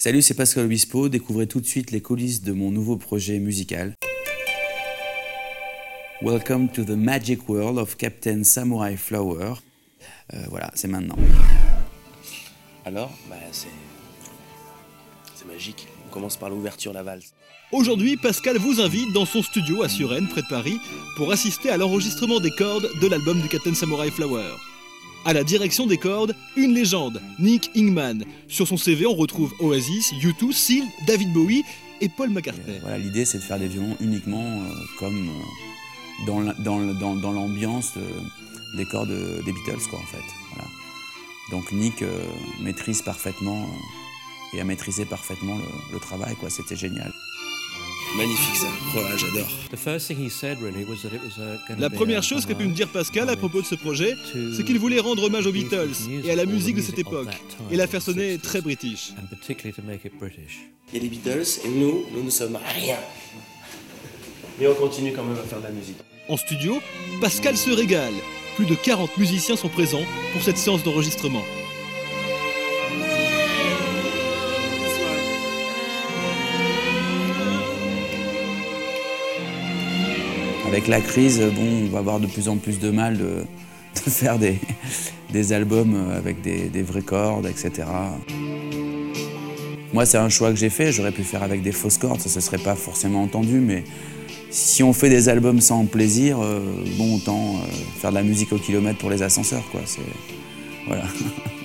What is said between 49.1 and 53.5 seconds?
j'adore. La première chose qu'a pu me dire Pascal à